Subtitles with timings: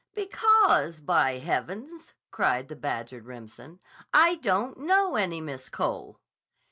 [0.15, 3.79] "Because, by Heavens!" cried the badgered Remsen,
[4.11, 6.19] "I don't know any Miss Cole."